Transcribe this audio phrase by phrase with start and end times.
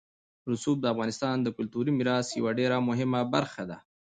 [0.51, 3.77] رسوب د افغانستان د کلتوري میراث یوه ډېره مهمه برخه ده.